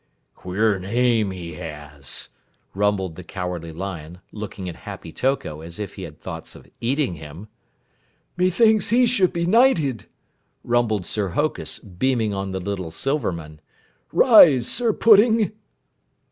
[0.33, 2.29] "Queer name he has,"
[2.73, 7.13] rumbled the Cowardly Lion, looking at Happy Toko as if he had thoughts of eating
[7.17, 7.49] him.
[8.35, 10.07] "Methinks he should be knighted,"
[10.63, 13.61] rumbled Sir Hokus, beaming on the little Silverman.
[14.11, 15.51] "Rise, Sir Pudding!"